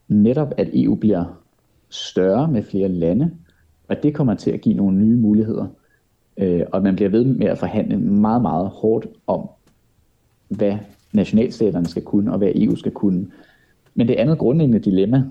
[0.08, 1.24] netop, at EU bliver
[1.88, 3.30] større med flere lande,
[3.88, 5.66] og det kommer til at give nogle nye muligheder.
[6.36, 9.48] Øh, og man bliver ved med at forhandle meget, meget hårdt om,
[10.48, 10.76] hvad
[11.12, 13.26] nationalstaterne skal kunne, og hvad EU skal kunne.
[13.98, 15.24] Men det andet grundlæggende dilemma,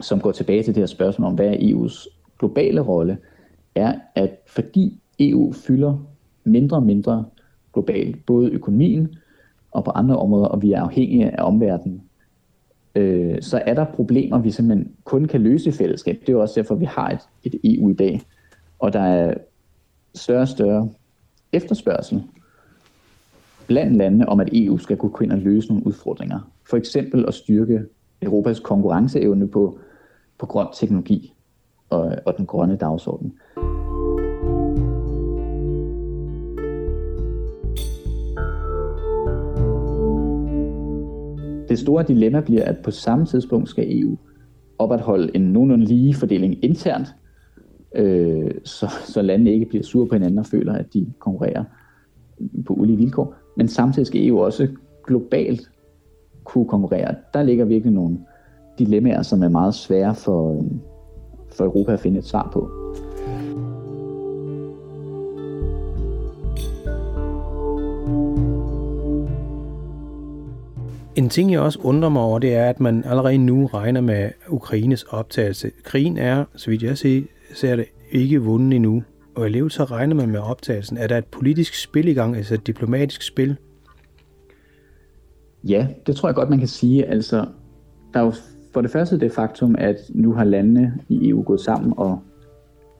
[0.00, 3.18] som går tilbage til det her spørgsmål om, hvad er EU's globale rolle,
[3.74, 6.06] er, at fordi EU fylder
[6.44, 7.24] mindre og mindre
[7.72, 9.14] globalt, både økonomien
[9.70, 12.02] og på andre områder, og vi er afhængige af omverdenen,
[12.94, 16.16] øh, så er der problemer, vi simpelthen kun kan løse i fællesskab.
[16.20, 18.20] Det er jo også derfor, vi har et, et EU i dag.
[18.78, 19.34] Og der er
[20.14, 20.88] større og større
[21.52, 22.22] efterspørgsel
[23.66, 26.50] blandt landene om, at EU skal kunne gå ind og løse nogle udfordringer.
[26.70, 27.80] For eksempel at styrke
[28.22, 29.78] Europas konkurrenceevne på,
[30.38, 31.34] på grøn teknologi
[31.90, 33.32] og, og den grønne dagsorden.
[41.68, 44.16] Det store dilemma bliver, at på samme tidspunkt skal EU
[44.78, 47.14] opretholde en nogenlunde lige fordeling internt,
[47.94, 51.64] øh, så, så landene ikke bliver sure på hinanden og føler, at de konkurrerer
[52.66, 53.43] på ulige vilkår.
[53.56, 54.68] Men samtidig skal EU også
[55.06, 55.70] globalt
[56.44, 57.14] kunne konkurrere.
[57.34, 58.18] Der ligger virkelig nogle
[58.78, 60.80] dilemmaer, som er meget svære for, øhm,
[61.56, 62.70] for Europa at finde et svar på.
[71.16, 74.30] En ting, jeg også undrer mig over, det er, at man allerede nu regner med
[74.48, 75.70] Ukraines optagelse.
[75.84, 77.22] Krigen er, så vidt jeg ser,
[77.54, 79.02] ser det, ikke vundet endnu.
[79.36, 80.96] Og alligevel så regner man med optagelsen.
[80.96, 83.56] Er der et politisk spil i gang, altså et diplomatisk spil?
[85.64, 87.06] Ja, det tror jeg godt, man kan sige.
[87.06, 87.36] Altså,
[88.14, 88.32] der er jo
[88.72, 92.22] for det første det faktum, at nu har landene i EU gået sammen og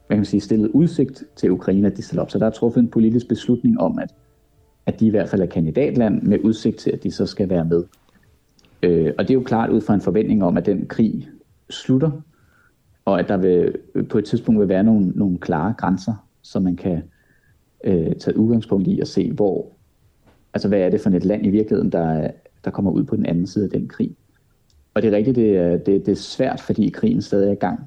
[0.06, 2.30] hvad kan man sige, stillet udsigt til Ukraine, at de stiller op.
[2.30, 4.14] Så der er truffet en politisk beslutning om, at,
[4.86, 7.64] at de i hvert fald er kandidatland med udsigt til, at de så skal være
[7.64, 7.84] med.
[8.82, 11.28] Øh, og det er jo klart ud fra en forventning om, at den krig
[11.70, 12.10] slutter,
[13.04, 13.76] og at der vil,
[14.10, 17.02] på et tidspunkt vil være nogle, nogle klare grænser, så man kan
[17.84, 19.72] øh, tage udgangspunkt i og se, hvor,
[20.54, 22.30] altså hvad er det for et land i virkeligheden, der,
[22.64, 24.16] der kommer ud på den anden side af den krig.
[24.94, 27.54] Og det er rigtigt, det er, det, det er svært, fordi krigen stadig er i
[27.54, 27.80] gang,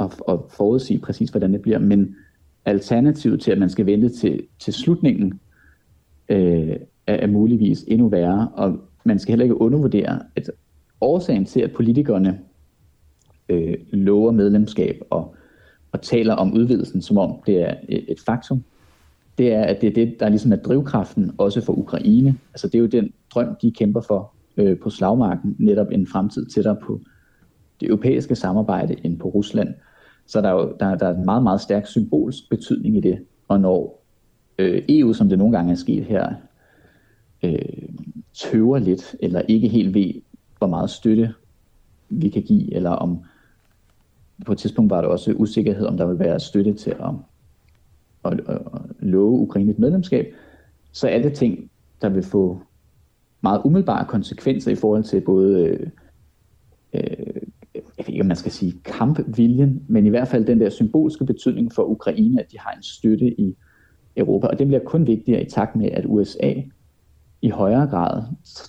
[0.00, 2.16] at, at forudsige præcis, hvordan det bliver, men
[2.64, 5.40] alternativet til, at man skal vente til, til slutningen,
[6.28, 10.50] øh, er, er muligvis endnu værre, og man skal heller ikke undervurdere, at
[11.00, 12.40] årsagen til, at politikerne
[13.48, 15.34] øh, lover medlemskab og,
[15.92, 18.64] og taler om udvidelsen, som om det er et, faktum,
[19.38, 22.38] det er, at det er det, der ligesom er drivkraften også for Ukraine.
[22.54, 26.46] Altså det er jo den drøm, de kæmper for øh, på slagmarken, netop en fremtid
[26.46, 27.00] tættere på
[27.80, 29.74] det europæiske samarbejde end på Rusland.
[30.26, 33.18] Så der er jo der, der er en meget, meget stærk symbolsk betydning i det.
[33.48, 34.02] Og når
[34.58, 36.32] øh, EU, som det nogle gange er sket her,
[37.42, 37.88] øh,
[38.34, 40.12] tøver lidt, eller ikke helt ved,
[40.58, 41.34] hvor meget støtte
[42.08, 43.18] vi kan give, eller om
[44.46, 47.10] på et tidspunkt var der også usikkerhed, om der ville være støtte til at,
[48.24, 50.34] at, at, at love Ukraine et medlemskab,
[50.92, 51.70] så er det ting,
[52.02, 52.60] der vil få
[53.40, 55.86] meget umiddelbare konsekvenser i forhold til både, øh,
[56.92, 57.42] øh,
[57.74, 61.24] jeg ved ikke om man skal sige kampviljen, men i hvert fald den der symbolske
[61.24, 63.56] betydning for Ukraine, at de har en støtte i
[64.16, 66.52] Europa, og det bliver kun vigtigere i takt med, at USA
[67.42, 68.22] i højere grad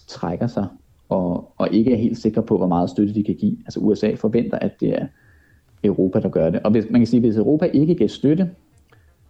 [0.07, 0.67] trækker sig
[1.09, 3.57] og, og ikke er helt sikre på, hvor meget støtte de kan give.
[3.65, 5.07] Altså USA forventer, at det er
[5.84, 6.60] Europa, der gør det.
[6.63, 8.50] Og hvis, man kan sige, at hvis Europa ikke giver støtte,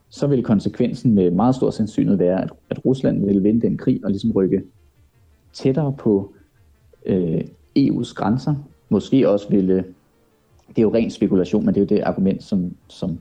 [0.10, 4.00] så vil konsekvensen med meget stor sandsynlighed være, at, at Rusland vil vinde den krig
[4.04, 4.63] og ligesom rykke
[5.54, 6.34] tættere på
[7.06, 7.42] øh,
[7.80, 8.56] EU's grænser.
[8.89, 9.76] Måske også ville,
[10.70, 13.20] det er jo ren spekulation, men det er jo det argument, som, som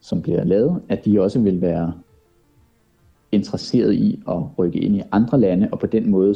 [0.00, 1.92] som bliver lavet, at de også vil være
[3.32, 6.34] interesseret i at rykke ind i andre lande, og på den måde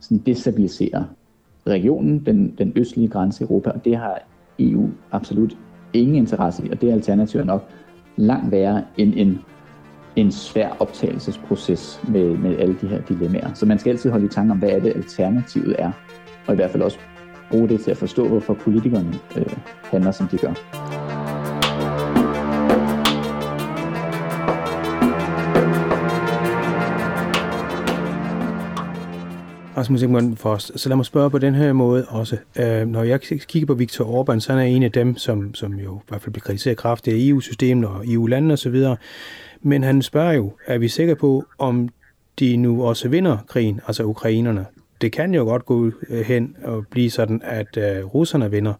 [0.00, 1.06] sådan destabilisere
[1.66, 4.22] regionen, den, den østlige grænse i Europa, og det har
[4.58, 5.56] EU absolut
[5.92, 7.68] ingen interesse i, og det alternativ er nok
[8.16, 9.40] langt værre end en,
[10.16, 13.54] en svær optagelsesproces med, med alle de her dilemmaer.
[13.54, 15.92] Så man skal altid holde i tanke om, hvad er det alternativet er,
[16.46, 16.98] og i hvert fald også
[17.50, 21.03] bruge det til at forstå, hvorfor politikerne øh, handler, som de gør.
[29.76, 30.72] Rasmus Ingman os.
[30.76, 32.36] Så lad mig spørge på den her måde også.
[32.58, 35.74] Øh, når jeg kigger på Viktor Orbán, så er han en af dem, som, som
[35.74, 38.84] jo i hvert fald bliver kritiseret kraftigt af EU-systemet og EU-landene osv.
[39.62, 41.88] Men han spørger jo, er vi sikre på, om
[42.38, 44.66] de nu også vinder krigen, altså ukrainerne?
[45.00, 48.74] Det kan jo godt gå øh, hen og blive sådan, at øh, russerne vinder.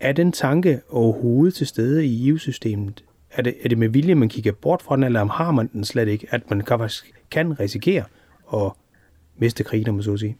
[0.00, 3.04] Er den tanke overhovedet til stede i EU-systemet?
[3.30, 5.84] Er det, er det med vilje, man kigger bort fra den, eller har man den
[5.84, 8.04] slet ikke, at man faktisk kan risikere
[8.54, 8.72] at
[9.38, 10.36] miste krigen, om man så at sige?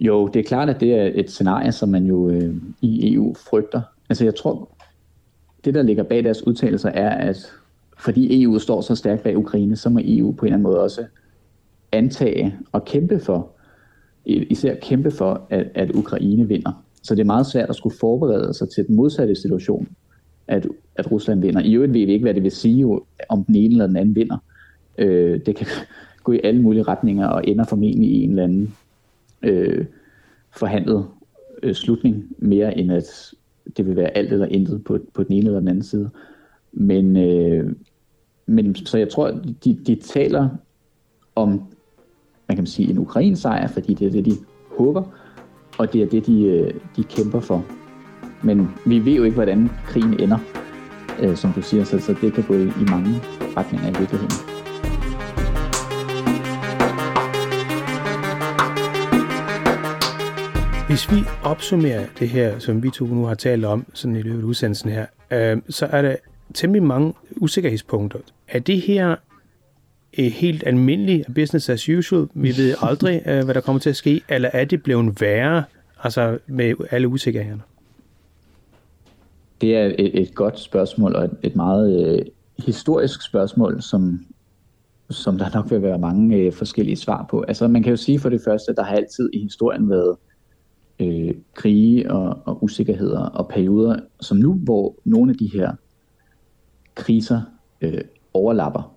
[0.00, 3.34] Jo, det er klart, at det er et scenarie, som man jo øh, i EU
[3.34, 3.80] frygter.
[4.08, 4.68] Altså jeg tror,
[5.64, 7.52] det der ligger bag deres udtalelser er, at
[7.98, 10.80] fordi EU står så stærkt bag Ukraine, så må EU på en eller anden måde
[10.80, 11.04] også
[11.92, 13.50] antage og kæmpe for,
[14.26, 16.84] især kæmpe for, at, at Ukraine vinder.
[17.02, 19.88] Så det er meget svært at skulle forberede sig til den modsatte situation,
[20.48, 21.60] at, at Rusland vinder.
[21.60, 22.86] I øvrigt ved vi ikke, hvad det vil sige,
[23.28, 24.38] om den ene eller den anden vinder.
[24.98, 25.66] Øh, det kan
[26.30, 28.74] gå i alle mulige retninger og ender formentlig i en eller anden
[29.42, 29.86] øh,
[30.50, 31.06] forhandlet
[31.62, 33.34] øh, slutning, mere end at
[33.76, 36.10] det vil være alt eller intet på, på den ene eller den anden side.
[36.72, 37.72] Men, øh,
[38.46, 39.30] men så jeg tror,
[39.64, 40.48] de, de taler
[41.34, 41.62] om,
[42.48, 44.32] man kan sige, en ukrainsk sejr, fordi det er det, de
[44.78, 45.02] håber,
[45.78, 47.64] og det er det, de, øh, de kæmper for.
[48.42, 50.38] Men vi ved jo ikke, hvordan krigen ender,
[51.22, 53.14] øh, som du siger, så, så det kan gå i, i mange
[53.56, 54.59] retninger i virkeligheden.
[60.90, 64.40] Hvis vi opsummerer det her, som vi to nu har talt om, sådan i løbet
[64.40, 66.16] af udsendelsen her, øh, så er der
[66.54, 68.18] temmelig mange usikkerhedspunkter.
[68.48, 69.16] Er det her
[70.14, 72.28] helt almindeligt business as usual?
[72.34, 75.64] Vi ved aldrig, øh, hvad der kommer til at ske, eller er det blevet værre,
[76.02, 77.62] altså med alle usikkerhederne?
[79.60, 82.26] Det er et, et godt spørgsmål, og et, et meget øh,
[82.66, 84.20] historisk spørgsmål, som,
[85.10, 87.44] som der nok vil være mange øh, forskellige svar på.
[87.48, 90.10] Altså man kan jo sige for det første, at der har altid i historien været
[90.10, 90.29] øh,
[91.00, 95.72] Øh, krige og, og usikkerheder og perioder som nu, hvor nogle af de her
[96.94, 97.40] kriser
[97.80, 98.00] øh,
[98.34, 98.94] overlapper.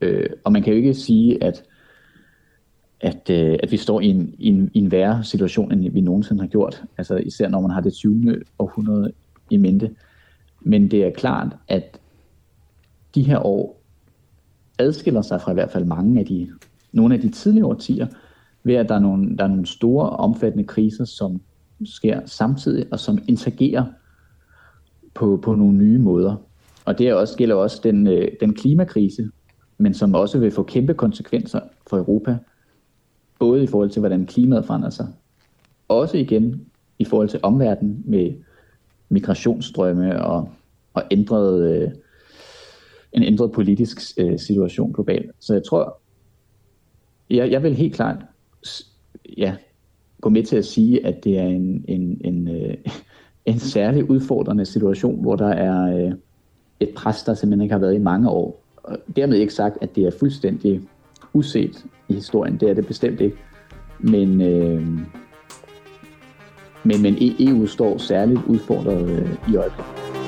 [0.00, 1.64] Øh, og man kan jo ikke sige, at,
[3.00, 6.00] at, øh, at vi står i en, i, en, i en værre situation, end vi
[6.00, 6.84] nogensinde har gjort.
[6.98, 8.42] Altså især når man har det 20.
[8.58, 9.12] århundrede
[9.50, 9.90] i mente.
[10.60, 12.00] Men det er klart, at
[13.14, 13.82] de her år
[14.78, 16.48] adskiller sig fra i hvert fald mange af de,
[16.92, 18.06] nogle af de tidligere årtier,
[18.64, 21.40] ved at der er nogle, der er nogle store, omfattende kriser, som
[21.84, 23.84] sker samtidig, og som interagerer
[25.14, 26.36] på, på nogle nye måder.
[26.84, 29.30] Og det er også, gælder også den, øh, den klimakrise,
[29.78, 32.38] men som også vil få kæmpe konsekvenser for Europa,
[33.38, 35.08] både i forhold til, hvordan klimaet forandrer sig,
[35.88, 36.66] også igen
[36.98, 38.32] i forhold til omverdenen med
[39.08, 40.48] migrationsstrømme og,
[40.94, 41.90] og ændret, øh,
[43.12, 45.30] en ændret politisk øh, situation globalt.
[45.40, 46.00] Så jeg tror,
[47.30, 48.16] jeg, jeg vil helt klart
[49.36, 49.54] ja,
[50.20, 52.74] gå med til at sige, at det er en, en, en, øh,
[53.46, 56.12] en særlig udfordrende situation, hvor der er øh,
[56.80, 58.64] et pres, der simpelthen ikke har været i mange år.
[58.76, 60.80] Og dermed ikke sagt, at det er fuldstændig
[61.32, 62.56] uset i historien.
[62.56, 63.36] Det er det bestemt ikke.
[63.98, 64.82] Men, øh,
[66.84, 70.19] men, men EU står særligt udfordret øh, i øjeblikket.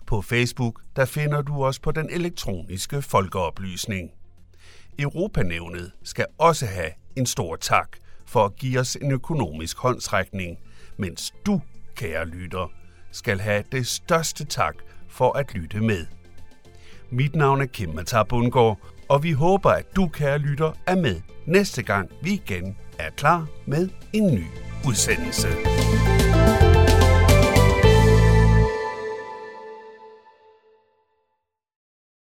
[0.07, 4.11] På Facebook der finder du os på den elektroniske folkeoplysning.
[4.99, 7.89] Europanævnet skal også have en stor tak,
[8.27, 10.59] for at give os en økonomisk håndsrækning,
[10.97, 11.61] mens du,
[11.95, 12.73] kære lytter,
[13.11, 14.75] skal have det største tak
[15.09, 16.07] for at lytte med.
[17.11, 18.79] Mit navn er Kim Matar Bundgaard,
[19.09, 23.47] og vi håber, at du, kære lytter, er med næste gang, vi igen er klar
[23.67, 24.45] med en ny
[24.89, 25.49] udsendelse.